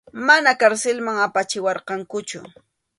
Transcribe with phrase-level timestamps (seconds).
[0.27, 2.39] Mana karsilman apachiwarqankuchu.